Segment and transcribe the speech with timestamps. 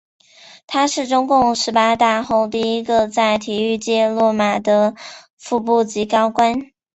[0.65, 4.95] 他是中共十八大后第一个在体育界落马的
[5.37, 6.71] 副部级高官。